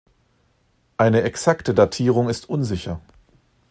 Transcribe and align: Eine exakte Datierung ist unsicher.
Eine 0.97 1.21
exakte 1.21 1.75
Datierung 1.75 2.27
ist 2.27 2.49
unsicher. 2.49 3.01